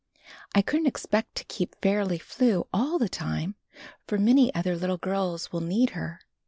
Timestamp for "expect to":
0.87-1.43